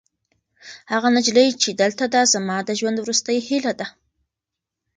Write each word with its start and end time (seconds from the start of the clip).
هغه 0.91 1.07
نجلۍ 1.17 1.47
چې 1.61 1.69
دلته 1.81 2.05
ده، 2.13 2.21
زما 2.33 2.57
د 2.65 2.69
ژوند 2.79 2.97
وروستۍ 3.01 3.37
هیله 3.47 3.73
ده. 3.79 3.87